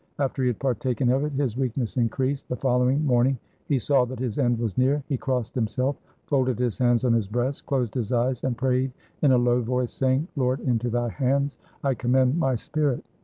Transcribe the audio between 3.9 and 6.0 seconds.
that his end was near. He crossed himself,